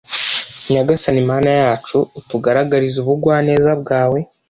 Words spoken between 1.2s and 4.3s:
mana yacu, utugaragarize ubugwaneza bwawe